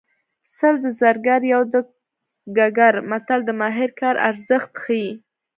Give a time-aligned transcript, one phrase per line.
[0.55, 1.75] سل د زرګر یو د
[2.57, 5.09] ګګر متل د ماهر کار ارزښت ښيي